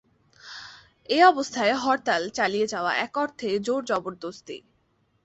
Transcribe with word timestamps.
এ 1.09 1.19
অবস্থায় 1.25 1.73
হরতাল 1.75 2.21
চালিয়ে 2.29 2.67
যাওয়া 2.67 2.91
এক 3.05 3.13
অর্থে 3.17 3.49
জোরজবরদস্তি। 3.59 4.57